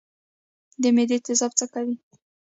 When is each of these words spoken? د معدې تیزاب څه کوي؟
د 0.81 0.83
معدې 0.95 1.17
تیزاب 1.25 1.51
څه 1.59 1.65
کوي؟ 1.73 1.95